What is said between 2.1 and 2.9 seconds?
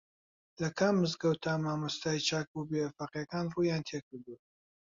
چاک بووبێ